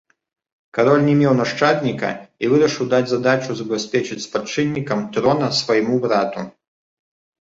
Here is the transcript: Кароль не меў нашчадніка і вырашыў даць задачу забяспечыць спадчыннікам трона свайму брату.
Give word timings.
Кароль 0.77 1.03
не 1.07 1.11
меў 1.19 1.33
нашчадніка 1.41 2.09
і 2.47 2.47
вырашыў 2.53 2.85
даць 2.95 3.03
задачу 3.11 3.57
забяспечыць 3.59 4.19
спадчыннікам 4.27 4.99
трона 5.17 5.51
свайму 5.59 5.95
брату. 6.07 6.41